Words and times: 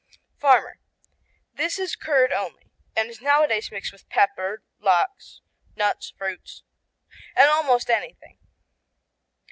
Farmer 0.39 0.79
U.S.A. 0.79 1.57
This 1.57 1.77
is 1.77 1.95
curd 1.95 2.31
only 2.33 2.71
and 2.95 3.07
is 3.07 3.21
nowadays 3.21 3.69
mixed 3.71 3.93
with 3.93 4.09
pepper, 4.09 4.63
lachs, 4.79 5.41
nuts, 5.75 6.09
fruits, 6.17 6.63
almost 7.37 7.87
anything. 7.87 8.39